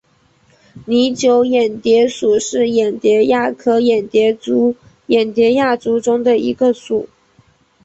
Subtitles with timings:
[0.87, 7.07] 拟酒眼蝶属是眼蝶亚科眼蝶族眼蝶亚族中的一个属。